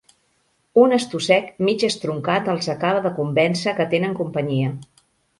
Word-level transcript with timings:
Un 0.83 0.93
estossec 0.95 1.51
mig 1.67 1.83
estroncat 1.87 2.49
els 2.53 2.69
acaba 2.75 3.03
de 3.03 3.11
convèncer 3.19 3.75
que 3.81 3.87
tenen 3.93 4.15
companyia. 4.21 4.73